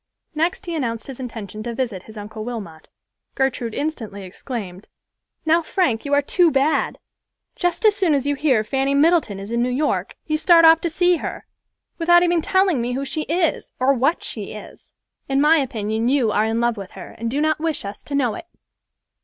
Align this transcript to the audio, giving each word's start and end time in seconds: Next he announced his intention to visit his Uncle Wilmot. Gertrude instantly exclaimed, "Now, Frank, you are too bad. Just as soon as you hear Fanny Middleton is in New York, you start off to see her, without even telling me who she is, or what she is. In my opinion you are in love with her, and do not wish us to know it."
Next 0.33 0.65
he 0.65 0.73
announced 0.75 1.05
his 1.05 1.19
intention 1.19 1.61
to 1.61 1.75
visit 1.75 2.01
his 2.09 2.17
Uncle 2.17 2.43
Wilmot. 2.43 2.89
Gertrude 3.35 3.75
instantly 3.75 4.23
exclaimed, 4.23 4.87
"Now, 5.45 5.61
Frank, 5.61 6.05
you 6.05 6.13
are 6.15 6.23
too 6.23 6.49
bad. 6.49 6.97
Just 7.55 7.85
as 7.85 7.95
soon 7.97 8.15
as 8.15 8.25
you 8.25 8.33
hear 8.33 8.63
Fanny 8.63 8.95
Middleton 8.95 9.39
is 9.39 9.51
in 9.51 9.61
New 9.61 9.69
York, 9.69 10.15
you 10.25 10.39
start 10.39 10.65
off 10.65 10.81
to 10.81 10.89
see 10.89 11.17
her, 11.17 11.45
without 11.99 12.23
even 12.23 12.41
telling 12.41 12.81
me 12.81 12.93
who 12.93 13.05
she 13.05 13.27
is, 13.29 13.73
or 13.79 13.93
what 13.93 14.23
she 14.23 14.53
is. 14.53 14.91
In 15.29 15.39
my 15.39 15.57
opinion 15.59 16.07
you 16.07 16.31
are 16.31 16.45
in 16.45 16.59
love 16.59 16.77
with 16.77 16.89
her, 16.93 17.11
and 17.19 17.29
do 17.29 17.39
not 17.39 17.59
wish 17.59 17.85
us 17.85 18.01
to 18.05 18.15
know 18.15 18.33
it." 18.33 18.47